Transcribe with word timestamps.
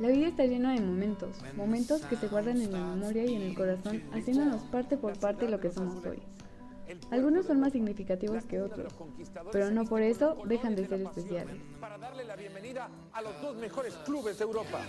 La 0.00 0.08
vida 0.08 0.28
está 0.28 0.46
llena 0.46 0.72
de 0.72 0.80
momentos, 0.80 1.36
momentos 1.56 2.00
que 2.06 2.16
se 2.16 2.26
guardan 2.28 2.58
en 2.58 2.72
la 2.72 2.78
memoria 2.78 3.22
y 3.22 3.34
en 3.34 3.42
el 3.42 3.54
corazón, 3.54 4.02
haciéndonos 4.14 4.62
parte 4.62 4.96
por 4.96 5.18
parte 5.18 5.44
de 5.44 5.50
lo 5.50 5.60
que 5.60 5.70
somos 5.70 6.02
hoy. 6.06 6.22
Algunos 7.10 7.44
son 7.44 7.60
más 7.60 7.72
significativos 7.72 8.46
que 8.46 8.62
otros, 8.62 8.94
pero 9.52 9.70
no 9.70 9.84
por 9.84 10.00
eso 10.00 10.38
dejan 10.46 10.74
de 10.74 10.88
ser 10.88 11.02
especiales. 11.02 11.54
Para 11.78 11.98
darle 11.98 12.24
la 12.24 12.34
bienvenida 12.34 12.88
a 13.12 13.20
los 13.20 13.42
dos 13.42 13.56
mejores 13.56 13.94
clubes 14.06 14.38
de 14.38 14.44
Europa. 14.44 14.80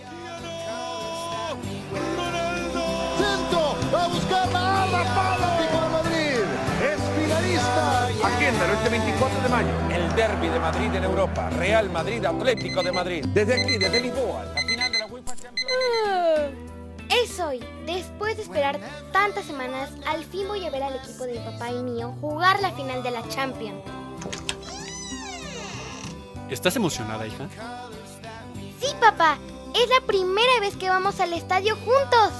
Centro, 3.18 3.98
a 3.98 4.08
buscar 4.08 4.50
la 4.50 4.82
ala 4.84 5.14
para 5.14 5.34
Atlético 5.34 5.82
de 5.82 5.88
Madrid. 5.90 6.38
Es 6.82 7.00
finalista. 7.20 8.06
Agéndalo 8.26 8.72
este 8.72 8.88
24 8.88 9.42
de 9.42 9.48
mayo. 9.50 9.68
El 9.94 10.16
derby 10.16 10.48
de 10.48 10.58
Madrid 10.58 10.94
en 10.94 11.04
Europa. 11.04 11.50
Real 11.50 11.90
Madrid 11.90 12.24
Atlético 12.24 12.82
de 12.82 12.92
Madrid. 12.92 13.26
Desde 13.32 13.62
aquí, 13.62 13.76
desde 13.76 14.00
Lisboa, 14.00 14.46
después 18.36 18.36
de 18.36 18.42
esperar 18.42 18.80
tantas 19.12 19.44
semanas, 19.44 19.90
al 20.06 20.24
fin 20.24 20.48
voy 20.48 20.64
a 20.64 20.70
ver 20.70 20.82
al 20.82 20.96
equipo 20.96 21.24
de 21.24 21.32
mi 21.32 21.38
papá 21.50 21.70
y 21.70 21.82
mío 21.82 22.14
jugar 22.20 22.60
la 22.60 22.72
final 22.72 23.02
de 23.02 23.10
la 23.10 23.26
Champions. 23.28 23.82
¿Estás 26.48 26.76
emocionada, 26.76 27.26
hija? 27.26 27.48
Sí, 28.80 28.88
papá, 29.00 29.38
es 29.74 29.88
la 29.88 30.06
primera 30.06 30.60
vez 30.60 30.76
que 30.76 30.88
vamos 30.88 31.18
al 31.20 31.32
estadio 31.32 31.76
juntos. 31.76 32.32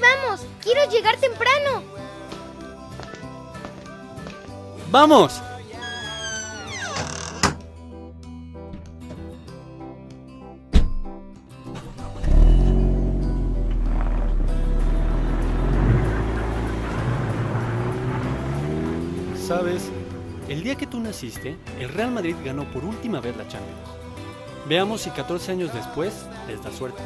Vamos, 0.00 0.40
quiero 0.62 0.90
llegar 0.90 1.16
temprano. 1.16 1.82
¡Vamos! 4.90 5.40
Día 20.64 20.76
que 20.76 20.86
tú 20.86 20.98
naciste, 20.98 21.56
el 21.78 21.90
Real 21.90 22.10
Madrid 22.10 22.34
ganó 22.42 22.64
por 22.72 22.86
última 22.86 23.20
vez 23.20 23.36
la 23.36 23.46
Champions. 23.46 23.78
Veamos 24.66 25.02
si 25.02 25.10
14 25.10 25.52
años 25.52 25.74
después 25.74 26.26
les 26.48 26.62
da 26.64 26.72
suerte. 26.72 27.02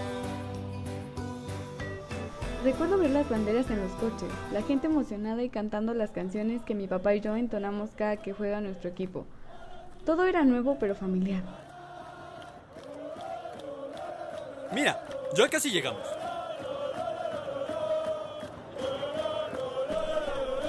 Recuerdo 2.62 2.98
ver 2.98 3.10
las 3.10 3.28
banderas 3.28 3.68
en 3.70 3.80
los 3.80 3.90
coches, 3.92 4.28
la 4.52 4.62
gente 4.62 4.86
emocionada 4.86 5.42
y 5.42 5.48
cantando 5.48 5.92
las 5.92 6.12
canciones 6.12 6.62
que 6.62 6.76
mi 6.76 6.86
papá 6.86 7.16
y 7.16 7.20
yo 7.20 7.34
entonamos 7.34 7.90
cada 7.96 8.16
que 8.18 8.32
juega 8.32 8.60
nuestro 8.60 8.90
equipo. 8.90 9.26
Todo 10.04 10.26
era 10.26 10.44
nuevo 10.44 10.76
pero 10.78 10.94
familiar. 10.94 11.42
Mira, 14.72 15.04
ya 15.36 15.48
casi 15.48 15.70
llegamos. 15.70 16.17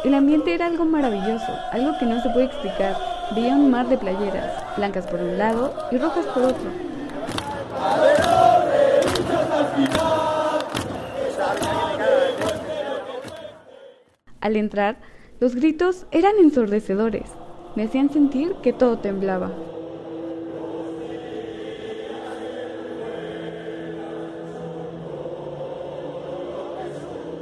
El 0.05 0.13
ambiente 0.13 0.53
era 0.53 0.67
algo 0.67 0.85
maravilloso, 0.85 1.51
algo 1.71 1.97
que 1.99 2.05
no 2.05 2.21
se 2.21 2.29
puede 2.29 2.45
explicar. 2.45 2.95
Veía 3.35 3.53
un 3.53 3.69
mar 3.69 3.89
de 3.89 3.97
playeras, 3.97 4.77
blancas 4.77 5.05
por 5.05 5.19
un 5.19 5.37
lado 5.37 5.73
y 5.91 5.97
rojas 5.97 6.25
por 6.27 6.43
otro. 6.43 6.69
Al 14.39 14.55
entrar, 14.55 14.97
los 15.41 15.55
gritos 15.55 16.05
eran 16.11 16.37
ensordecedores. 16.39 17.29
Me 17.75 17.83
hacían 17.83 18.09
sentir 18.09 18.55
que 18.63 18.71
todo 18.71 18.99
temblaba. 18.99 19.51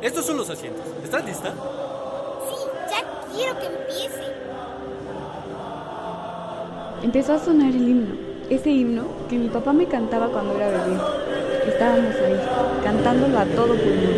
Estos 0.01 0.25
son 0.25 0.37
los 0.37 0.49
asientos. 0.49 0.83
¿Estás 1.03 1.23
lista? 1.23 1.53
Quiero 3.37 3.53
que 3.59 3.67
empiece. 3.67 4.23
Empezó 7.03 7.33
a 7.33 7.37
sonar 7.37 7.69
el 7.69 7.87
himno, 7.87 8.15
ese 8.49 8.71
himno 8.71 9.03
que 9.29 9.37
mi 9.37 9.47
papá 9.47 9.73
me 9.73 9.85
cantaba 9.85 10.27
cuando 10.29 10.55
era 10.55 10.69
bebé. 10.69 10.97
Estábamos 11.67 12.15
ahí, 12.15 12.39
cantándolo 12.83 13.37
a 13.37 13.45
todo 13.45 13.75
pulmón. 13.75 14.15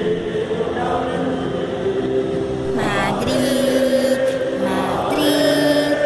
Madrid, 2.77 4.19
Madrid, 4.63 5.97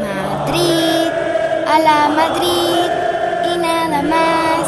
Madrid, 0.00 1.10
a 1.66 1.78
la 1.78 2.08
Madrid 2.08 2.90
y 3.52 3.58
nada 3.58 4.02
más. 4.02 4.66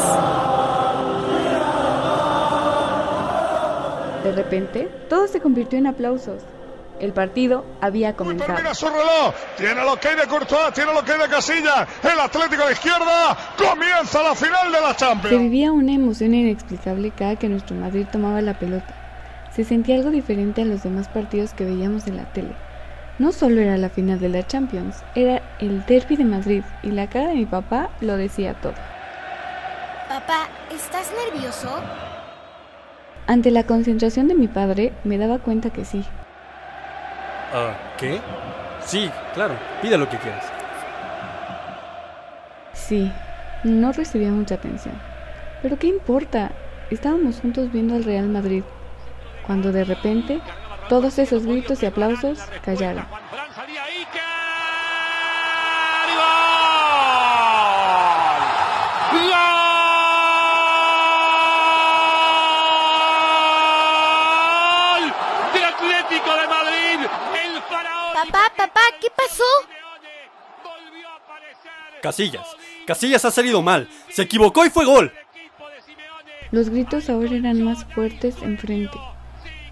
De 4.23 4.31
repente, 4.31 4.89
todo 5.09 5.27
se 5.27 5.41
convirtió 5.41 5.79
en 5.79 5.87
aplausos. 5.87 6.43
El 6.99 7.11
partido 7.11 7.65
había 7.81 8.15
comenzado. 8.15 8.53
Termina 8.53 8.73
su 8.73 8.87
reloj. 8.87 9.33
Tiene 9.57 9.83
lo 9.83 9.97
que 9.97 10.07
hay 10.09 10.15
de 10.15 10.27
Courtois, 10.27 10.73
tiene 10.73 10.93
lo 10.93 11.03
que 11.03 11.11
hay 11.11 11.19
de 11.19 11.27
Casilla. 11.27 11.85
El 12.03 12.19
Atlético 12.19 12.65
de 12.65 12.71
izquierda. 12.73 13.37
Comienza 13.57 14.23
la 14.23 14.33
final 14.33 14.71
de 14.71 14.81
la 14.81 14.89
Se 14.93 14.95
Champions. 14.97 15.39
vivía 15.39 15.71
una 15.71 15.91
emoción 15.93 16.33
inexplicable 16.33 17.11
cada 17.11 17.35
que 17.35 17.49
nuestro 17.49 17.75
Madrid 17.75 18.05
tomaba 18.11 18.41
la 18.41 18.53
pelota. 18.57 18.93
Se 19.53 19.63
sentía 19.63 19.95
algo 19.95 20.09
diferente 20.09 20.61
a 20.61 20.65
los 20.65 20.83
demás 20.83 21.07
partidos 21.09 21.53
que 21.53 21.65
veíamos 21.65 22.07
en 22.07 22.17
la 22.17 22.25
tele. 22.33 22.55
No 23.19 23.31
solo 23.31 23.61
era 23.61 23.77
la 23.77 23.89
final 23.89 24.19
de 24.19 24.27
la 24.29 24.45
Champions, 24.45 24.97
era 25.15 25.41
el 25.59 25.85
derby 25.85 26.17
de 26.17 26.25
Madrid 26.25 26.63
y 26.83 26.91
la 26.91 27.07
cara 27.07 27.29
de 27.29 27.35
mi 27.35 27.45
papá 27.45 27.89
lo 28.01 28.17
decía 28.17 28.53
todo. 28.55 28.73
Papá, 30.09 30.47
¿estás 30.73 31.11
nervioso? 31.33 31.69
Ante 33.27 33.51
la 33.51 33.63
concentración 33.63 34.27
de 34.27 34.35
mi 34.35 34.47
padre, 34.47 34.93
me 35.03 35.17
daba 35.17 35.39
cuenta 35.39 35.71
que 35.71 35.85
sí. 35.85 36.03
Ah, 37.57 37.73
¿qué? 37.97 38.19
Sí, 38.85 39.09
claro. 39.33 39.55
Pide 39.81 39.97
lo 39.97 40.09
que 40.09 40.17
quieras. 40.17 40.43
Sí, 42.73 43.09
no 43.63 43.93
recibía 43.93 44.29
mucha 44.29 44.55
atención. 44.55 44.93
Pero 45.61 45.79
¿qué 45.79 45.87
importa? 45.87 46.51
Estábamos 46.91 47.39
juntos 47.39 47.71
viendo 47.71 47.95
al 47.95 48.03
Real 48.03 48.27
Madrid, 48.27 48.63
cuando 49.47 49.71
de 49.71 49.85
repente 49.85 50.41
todos 50.89 51.17
esos 51.17 51.45
gritos 51.45 51.81
y 51.81 51.85
aplausos 51.85 52.39
callaron. 52.63 53.05
¡Gol! 63.85 65.13
¡De 65.53 65.63
Atlético 65.65 66.31
de 66.35 66.47
Madrid! 66.47 66.99
¡El 67.43 67.61
faraón! 67.63 68.13
Papá, 68.13 68.43
papá, 68.55 68.74
¿qué 68.99 69.07
pasó? 69.15 69.43
Casillas. 72.01 72.47
Casillas 72.85 73.25
ha 73.25 73.31
salido 73.31 73.61
mal. 73.61 73.89
Se 74.09 74.23
equivocó 74.23 74.65
y 74.65 74.69
fue 74.69 74.85
gol. 74.85 75.11
Los 76.51 76.69
gritos 76.69 77.09
ahora 77.09 77.35
eran 77.35 77.63
más 77.63 77.83
fuertes 77.85 78.35
enfrente. 78.41 78.97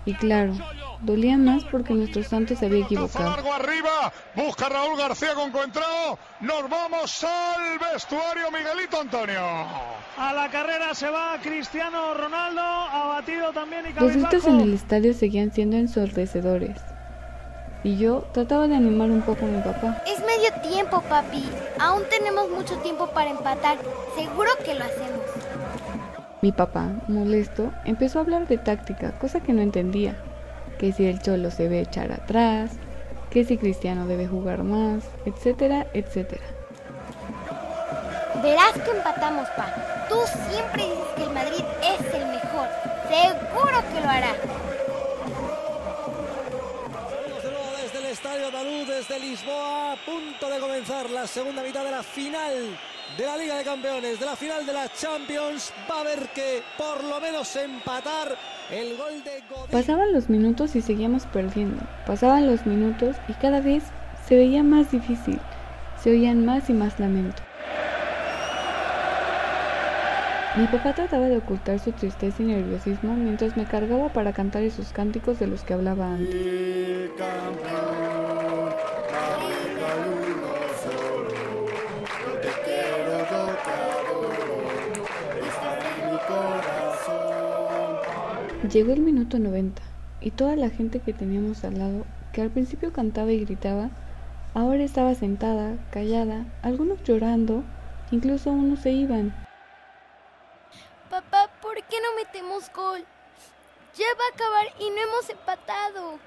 Y 0.05 0.15
claro, 0.15 0.53
dolían 1.01 1.45
más 1.45 1.63
porque 1.65 1.93
nuestro 1.93 2.23
santo 2.23 2.55
se 2.55 2.65
había 2.65 2.83
equivocado. 2.83 3.29
Largo 3.29 3.53
arriba. 3.53 4.11
Busca 4.35 4.67
Raúl 4.67 4.97
García 4.97 5.33
con 5.33 5.51
Coentrao. 5.51 6.17
Nos 6.41 6.69
vamos 6.69 7.23
al 7.23 7.79
vestuario 7.79 8.51
Miguelito 8.51 8.99
Antonio. 8.99 9.41
A 10.17 10.33
la 10.33 10.49
carrera 10.49 10.93
se 10.93 11.09
va 11.09 11.37
Cristiano 11.41 12.15
Ronaldo, 12.15 12.61
abatido 12.61 13.53
también 13.53 13.85
y 13.89 13.93
Los 13.99 14.13
gritos 14.13 14.45
en 14.45 14.59
el 14.59 14.73
estadio 14.73 15.13
seguían 15.13 15.53
siendo 15.53 15.77
ensordecedores. 15.77 16.81
Y 17.83 17.97
yo 17.97 18.23
trataba 18.31 18.67
de 18.67 18.75
animar 18.75 19.11
un 19.11 19.21
poco 19.21 19.45
a 19.45 19.49
mi 19.49 19.61
papá. 19.61 20.01
Es 20.07 20.19
medio 20.25 20.51
tiempo, 20.61 21.01
papi. 21.09 21.43
Aún 21.79 22.03
tenemos 22.09 22.49
mucho 22.49 22.77
tiempo 22.77 23.07
para 23.07 23.29
empatar. 23.29 23.77
Seguro 24.15 24.49
que 24.63 24.73
lo 24.73 24.85
hacemos. 24.85 25.21
Mi 26.41 26.53
papá, 26.53 26.91
molesto, 27.07 27.71
empezó 27.83 28.19
a 28.19 28.21
hablar 28.21 28.47
de 28.47 28.57
táctica, 28.57 29.11
cosa 29.19 29.41
que 29.41 29.53
no 29.53 29.61
entendía. 29.61 30.15
Que 30.77 30.93
si 30.93 31.05
el 31.05 31.21
cholo 31.21 31.51
se 31.51 31.63
debe 31.63 31.81
echar 31.81 32.11
atrás, 32.11 32.71
que 33.29 33.43
si 33.43 33.57
Cristiano 33.57 34.07
debe 34.07 34.27
jugar 34.27 34.63
más, 34.63 35.03
etcétera, 35.25 35.87
etcétera. 35.93 36.43
Verás 38.41 38.73
que 38.73 38.91
empatamos, 38.91 39.47
pa. 39.57 40.05
Tú 40.07 40.15
siempre 40.49 40.83
dices 40.83 41.07
que 41.15 41.23
el 41.23 41.31
Madrid 41.31 41.63
es 41.81 42.13
el 42.13 42.27
mejor. 42.27 42.67
Seguro 43.09 43.77
que 43.93 44.01
lo 44.01 44.09
hará. 44.09 44.72
Estadio 48.33 48.47
Andaluz, 48.47 48.87
desde 48.87 49.19
Lisboa, 49.19 49.91
a 49.91 49.95
punto 49.95 50.49
de 50.49 50.59
comenzar 50.59 51.07
la 51.11 51.27
segunda 51.27 51.61
mitad 51.61 51.83
de 51.83 51.91
la 51.91 52.01
final 52.01 52.51
de 53.15 53.25
la 53.27 53.37
Liga 53.37 53.57
de 53.59 53.63
Campeones, 53.63 54.19
de 54.19 54.25
la 54.25 54.35
final 54.35 54.65
de 54.65 54.73
la 54.73 54.89
Champions. 54.89 55.71
Va 55.87 55.97
a 55.97 55.99
haber 55.99 56.29
que 56.29 56.63
por 56.75 57.03
lo 57.03 57.21
menos 57.21 57.55
empatar 57.55 58.35
el 58.71 58.97
gol 58.97 59.23
de 59.23 59.43
Godín. 59.47 59.69
Pasaban 59.71 60.11
los 60.13 60.31
minutos 60.31 60.75
y 60.75 60.81
seguíamos 60.81 61.27
perdiendo. 61.27 61.83
Pasaban 62.07 62.47
los 62.47 62.65
minutos 62.65 63.17
y 63.27 63.33
cada 63.33 63.61
vez 63.61 63.83
se 64.27 64.35
veía 64.35 64.63
más 64.63 64.89
difícil. 64.89 65.39
Se 66.01 66.09
oían 66.09 66.43
más 66.43 66.71
y 66.71 66.73
más 66.73 66.99
lamentos. 66.99 67.45
Mi 70.55 70.65
papá 70.67 70.93
trataba 70.93 71.27
de 71.29 71.37
ocultar 71.37 71.79
su 71.79 71.91
tristeza 71.91 72.41
y 72.41 72.45
nerviosismo 72.45 73.15
mientras 73.15 73.55
me 73.57 73.65
cargaba 73.65 74.09
para 74.09 74.33
cantar 74.33 74.63
esos 74.63 74.91
cánticos 74.91 75.37
de 75.37 75.47
los 75.47 75.63
que 75.63 75.73
hablaba 75.75 76.13
antes. 76.13 77.11
Llegó 88.71 88.93
el 88.93 89.01
minuto 89.01 89.39
90 89.39 89.81
y 90.21 90.31
toda 90.31 90.55
la 90.55 90.69
gente 90.69 91.01
que 91.01 91.11
teníamos 91.11 91.65
al 91.65 91.77
lado, 91.77 92.05
que 92.31 92.41
al 92.41 92.49
principio 92.49 92.93
cantaba 92.93 93.31
y 93.33 93.43
gritaba, 93.43 93.89
ahora 94.53 94.83
estaba 94.83 95.13
sentada, 95.15 95.75
callada, 95.91 96.45
algunos 96.61 97.03
llorando, 97.03 97.63
incluso 98.11 98.51
unos 98.51 98.79
se 98.79 98.91
iban. 98.91 99.35
Papá, 101.09 101.49
¿por 101.61 101.75
qué 101.75 101.97
no 102.01 102.15
metemos 102.15 102.71
gol? 102.73 103.03
Ya 103.95 104.05
va 104.17 104.23
a 104.31 104.33
acabar 104.33 104.65
y 104.79 104.89
no 104.89 105.01
hemos 105.01 105.29
empatado. 105.29 106.19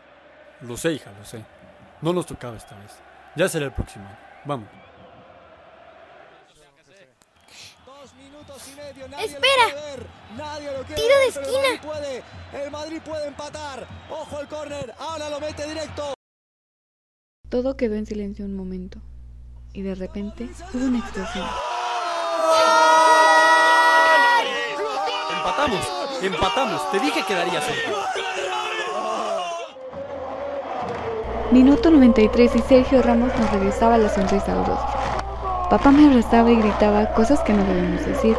Lo 0.61 0.77
sé, 0.77 0.93
hija, 0.93 1.11
lo 1.19 1.25
sé. 1.25 1.43
No 2.03 2.13
nos 2.13 2.27
tocaba 2.27 2.57
esta 2.57 2.77
vez. 2.77 2.93
Ya 3.35 3.49
será 3.49 3.65
el 3.65 3.73
próximo. 3.73 4.07
Vamos. 4.45 4.69
¡Espera! 8.57 9.67
¡Tiro 10.89 11.19
de 11.19 11.27
esquina! 11.29 11.83
Puede. 11.83 12.23
El 12.53 12.71
Madrid 12.71 13.01
puede 13.05 13.27
empatar. 13.27 13.87
¡Ojo 14.11 14.41
el 14.41 14.49
córner! 14.49 14.95
¡Ahora 14.99 15.29
lo 15.29 15.41
mete 15.41 15.67
directo! 15.67 16.15
Todo 17.51 17.77
quedó 17.77 17.95
en 17.97 18.07
silencio 18.07 18.45
un 18.45 18.57
momento. 18.57 19.01
Y 19.73 19.83
de 19.83 19.95
repente 19.95 20.49
hubo 20.73 20.85
una 20.85 20.99
explosión. 20.99 21.47
Empatamos, 25.37 25.89
empatamos. 26.23 26.91
Te 26.91 27.01
dije 27.01 27.25
que 27.27 27.35
daría 27.35 27.61
suerte. 27.61 27.93
Minuto 31.53 31.91
93 31.91 32.57
y 32.57 32.59
Sergio 32.61 33.03
Ramos 33.03 33.35
nos 33.39 33.51
regresaba 33.51 33.99
la 33.99 34.09
sonrisa 34.09 34.53
al. 34.53 34.96
Papá 35.71 35.91
me 35.91 36.07
abrazaba 36.07 36.51
y 36.51 36.57
gritaba 36.57 37.07
cosas 37.15 37.41
que 37.41 37.53
no 37.53 37.65
debemos 37.65 38.05
decir. 38.07 38.37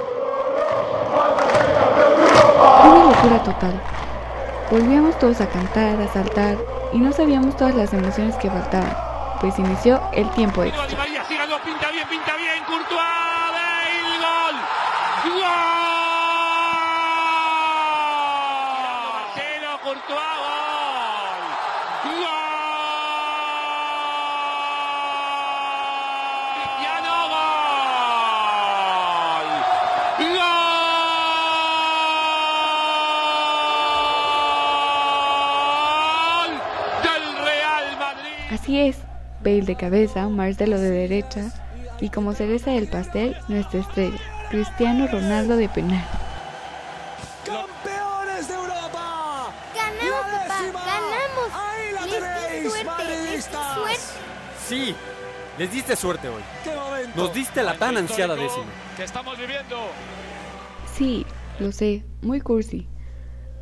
Una 2.84 3.04
locura 3.04 3.44
total. 3.44 3.82
Volvíamos 4.72 5.18
todos 5.20 5.42
a 5.42 5.48
cantar, 5.48 6.00
a 6.02 6.08
saltar 6.14 6.58
y 6.94 7.00
no 7.00 7.12
sabíamos 7.12 7.56
todas 7.58 7.76
las 7.76 7.94
emociones 7.94 8.36
que 8.38 8.50
faltaban, 8.50 8.96
pues 9.42 9.58
inició 9.60 10.00
el 10.14 10.30
tiempo 10.32 10.64
extra. 10.64 10.88
pinta 10.88 11.04
bien, 11.92 12.08
pinta 12.08 12.36
bien, 12.38 12.64
Courtois, 12.66 13.52
Bale, 13.54 14.18
gol. 14.24 14.56
¡Gol! 15.34 15.44
Marcelo 19.14 19.72
Courtois, 19.84 20.38
gol. 20.44 21.44
¡Gol! 22.20 22.28
Cristiano, 26.56 27.14
gol. 27.34 29.48
¡Gol! 35.58 36.52
Del 37.04 37.26
Real 37.46 37.88
Madrid. 38.00 38.37
Así 38.52 38.80
es, 38.80 38.98
Bale 39.44 39.62
de 39.62 39.76
cabeza, 39.76 40.28
Marcelo 40.30 40.80
de 40.80 40.90
derecha 40.90 41.52
y 42.00 42.10
como 42.10 42.34
cereza 42.34 42.72
del 42.72 42.88
pastel, 42.88 43.36
nuestra 43.48 43.82
estrella, 43.82 44.18
Cristiano 44.50 45.08
Ronaldo 45.08 45.58
de 45.58 45.68
penal. 45.70 46.04
¡Campeones 47.46 48.48
de 48.48 48.54
Europa! 48.54 49.54
¡Ganamos, 49.76 50.74
papá! 50.74 50.86
¡Ganamos! 50.86 51.54
Ahí 51.54 51.94
la 51.94 52.60
tenéis, 52.60 52.86
madridistas. 52.86 53.76
suerte. 53.76 54.00
Sí, 54.68 54.96
les 55.58 55.72
diste 55.72 55.96
suerte 55.96 56.30
hoy. 56.30 56.42
¡Qué 56.64 56.76
momento! 56.76 57.12
Nos 57.16 57.34
diste 57.34 57.64
la 57.64 57.78
tan 57.78 57.98
ansiada 57.98 58.36
décima. 58.36 58.66
que 58.96 59.04
estamos 59.04 59.38
viviendo. 59.38 59.78
Sí, 60.96 61.26
lo 61.60 61.72
sé, 61.72 62.04
muy 62.22 62.42
cursi. 62.42 62.88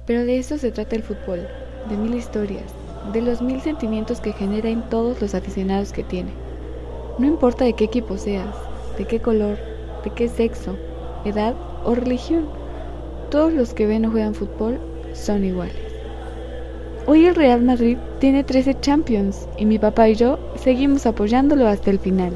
Pero 0.06 0.26
de 0.26 0.38
eso 0.38 0.58
se 0.58 0.72
trata 0.72 0.96
el 0.96 1.04
fútbol, 1.04 1.48
de 1.90 1.98
mil 1.98 2.14
historias, 2.14 2.72
de 3.14 3.22
los 3.22 3.42
mil 3.42 3.62
sentimientos 3.62 4.20
que 4.20 4.34
genera 4.34 4.70
en 4.70 4.82
todos 4.90 5.22
los 5.22 5.36
aficionados 5.36 5.92
que 5.92 6.04
tiene. 6.04 6.32
No 7.18 7.28
importa 7.28 7.66
de 7.66 7.74
qué 7.74 7.86
equipo 7.86 8.18
seas, 8.18 8.56
de 8.98 9.06
qué 9.06 9.20
color, 9.20 9.58
de 10.04 10.12
qué 10.12 10.28
sexo, 10.28 10.76
edad 11.24 11.56
o 11.84 11.96
religión, 11.96 12.46
todos 13.30 13.54
los 13.54 13.74
que 13.74 13.88
ven 13.88 14.06
o 14.06 14.12
juegan 14.12 14.36
fútbol 14.36 14.80
son 15.14 15.44
iguales. 15.44 15.76
Hoy 17.08 17.26
el 17.26 17.36
Real 17.36 17.62
Madrid 17.62 17.98
tiene 18.20 18.44
13 18.44 18.80
Champions 18.80 19.48
y 19.58 19.66
mi 19.66 19.78
papá 19.78 20.10
y 20.10 20.16
yo 20.16 20.40
seguimos 20.56 21.06
apoyándolo 21.06 21.68
hasta 21.68 21.92
el 21.92 22.00
final. 22.00 22.34